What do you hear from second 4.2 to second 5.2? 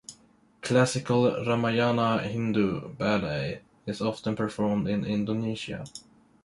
performed in